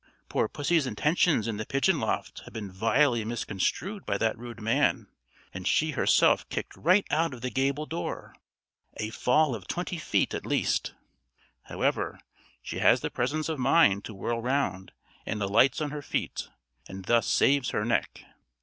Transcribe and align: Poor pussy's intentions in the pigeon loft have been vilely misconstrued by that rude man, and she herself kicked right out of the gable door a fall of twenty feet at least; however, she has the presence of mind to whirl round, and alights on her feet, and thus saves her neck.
Poor 0.29 0.47
pussy's 0.47 0.87
intentions 0.87 1.47
in 1.47 1.57
the 1.57 1.63
pigeon 1.67 1.99
loft 1.99 2.39
have 2.45 2.53
been 2.53 2.71
vilely 2.71 3.23
misconstrued 3.23 4.03
by 4.03 4.17
that 4.17 4.35
rude 4.35 4.59
man, 4.59 5.05
and 5.53 5.67
she 5.67 5.91
herself 5.91 6.49
kicked 6.49 6.75
right 6.75 7.05
out 7.11 7.35
of 7.35 7.41
the 7.41 7.51
gable 7.51 7.85
door 7.85 8.33
a 8.97 9.11
fall 9.11 9.53
of 9.53 9.67
twenty 9.67 9.99
feet 9.99 10.33
at 10.33 10.43
least; 10.43 10.95
however, 11.65 12.19
she 12.63 12.79
has 12.79 13.01
the 13.01 13.11
presence 13.11 13.47
of 13.47 13.59
mind 13.59 14.03
to 14.03 14.15
whirl 14.15 14.41
round, 14.41 14.91
and 15.23 15.39
alights 15.39 15.79
on 15.79 15.91
her 15.91 16.01
feet, 16.01 16.47
and 16.87 17.05
thus 17.05 17.27
saves 17.27 17.69
her 17.69 17.85
neck. 17.85 18.23